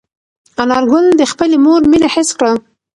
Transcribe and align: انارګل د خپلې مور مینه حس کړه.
انارګل 0.61 1.05
د 1.19 1.23
خپلې 1.31 1.57
مور 1.65 1.81
مینه 1.91 2.09
حس 2.15 2.29
کړه. 2.37 2.51